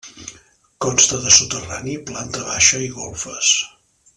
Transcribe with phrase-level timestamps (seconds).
[0.85, 3.53] Consta de soterrani, planta baixa i golfes.